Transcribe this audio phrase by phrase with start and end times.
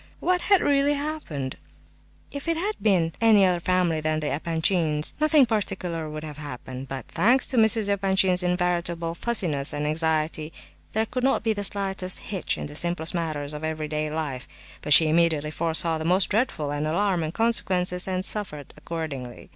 [0.19, 1.57] What had really happened?
[2.31, 6.87] If it had been any other family than the Epanchins', nothing particular would have happened.
[6.87, 7.87] But, thanks to Mrs.
[7.87, 10.51] Epanchin's invariable fussiness and anxiety,
[10.93, 14.47] there could not be the slightest hitch in the simplest matters of everyday life,
[14.81, 19.49] but she immediately foresaw the most dreadful and alarming consequences, and suffered accordingly.